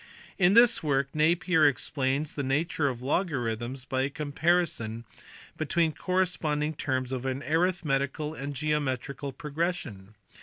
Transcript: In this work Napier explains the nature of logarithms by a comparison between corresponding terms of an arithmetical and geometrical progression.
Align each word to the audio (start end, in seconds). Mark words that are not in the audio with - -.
In 0.39 0.55
this 0.55 0.81
work 0.81 1.13
Napier 1.13 1.67
explains 1.67 2.33
the 2.33 2.41
nature 2.41 2.89
of 2.89 3.03
logarithms 3.03 3.85
by 3.85 4.01
a 4.01 4.09
comparison 4.09 5.05
between 5.57 5.91
corresponding 5.93 6.73
terms 6.73 7.11
of 7.11 7.23
an 7.23 7.43
arithmetical 7.43 8.33
and 8.33 8.55
geometrical 8.55 9.31
progression. 9.31 10.15